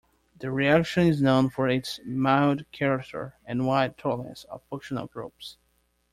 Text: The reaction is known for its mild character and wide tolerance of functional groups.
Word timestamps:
The 0.39 0.49
reaction 0.49 1.05
is 1.05 1.21
known 1.21 1.51
for 1.51 1.69
its 1.69 1.99
mild 2.03 2.65
character 2.71 3.35
and 3.45 3.67
wide 3.67 3.99
tolerance 3.99 4.45
of 4.45 4.63
functional 4.63 5.05
groups. 5.05 5.57